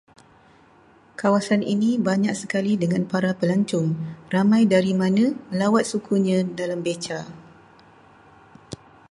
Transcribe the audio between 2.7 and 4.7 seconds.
dengan para pelancong, ramai